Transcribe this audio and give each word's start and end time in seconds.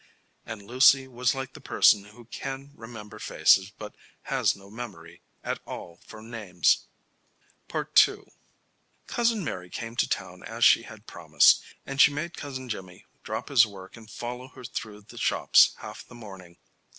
And 0.47 0.63
Lucy 0.63 1.07
was 1.07 1.35
like 1.35 1.53
the 1.53 1.61
person 1.61 2.05
who 2.05 2.25
can 2.25 2.71
remember 2.73 3.19
faces, 3.19 3.69
but 3.69 3.93
has 4.23 4.55
no 4.55 4.71
memory 4.71 5.21
at 5.43 5.59
all 5.67 5.99
for 6.07 6.23
names. 6.23 6.87
II 7.71 7.83
Cousin 9.05 9.43
Mary 9.43 9.69
came 9.69 9.95
to 9.97 10.09
town 10.09 10.41
as 10.41 10.65
she 10.65 10.81
had 10.81 11.05
promised, 11.05 11.61
and 11.85 12.01
she 12.01 12.11
made 12.11 12.35
Cousin 12.35 12.67
Jimmy 12.67 13.05
drop 13.21 13.49
his 13.49 13.67
work 13.67 13.95
and 13.95 14.09
follow 14.09 14.47
her 14.47 14.63
through 14.63 15.01
the 15.01 15.19
shops 15.19 15.75
half 15.77 16.03
the 16.03 16.15
morning. 16.15 16.57